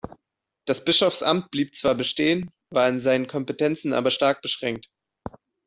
[0.67, 4.89] Das Bischofsamt blieb zwar bestehen, war in seinen Kompetenzen aber stark beschränkt.